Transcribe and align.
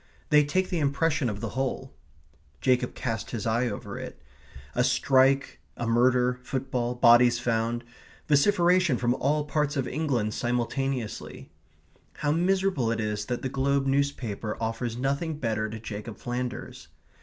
They 0.31 0.43
take 0.43 0.71
the 0.71 0.79
impression 0.79 1.29
of 1.29 1.41
the 1.41 1.49
whole. 1.49 1.93
Jacob 2.59 2.95
cast 2.95 3.29
his 3.29 3.45
eye 3.45 3.67
over 3.67 3.99
it. 3.99 4.19
A 4.73 4.83
strike, 4.83 5.59
a 5.77 5.85
murder, 5.85 6.39
football, 6.41 6.95
bodies 6.95 7.37
found; 7.37 7.83
vociferation 8.27 8.97
from 8.97 9.13
all 9.13 9.45
parts 9.45 9.77
of 9.77 9.87
England 9.87 10.33
simultaneously. 10.33 11.51
How 12.13 12.31
miserable 12.31 12.89
it 12.91 12.99
is 12.99 13.25
that 13.25 13.43
the 13.43 13.47
Globe 13.49 13.85
newspaper 13.85 14.57
offers 14.59 14.97
nothing 14.97 15.37
better 15.37 15.69
to 15.69 15.79
Jacob 15.79 16.17
Flanders! 16.17 16.87